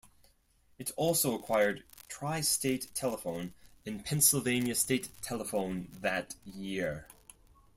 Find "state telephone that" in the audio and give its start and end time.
4.73-6.33